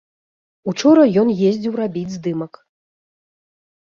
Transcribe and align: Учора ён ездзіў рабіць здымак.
Учора 0.71 1.03
ён 1.23 1.29
ездзіў 1.49 1.73
рабіць 1.83 2.15
здымак. 2.17 2.53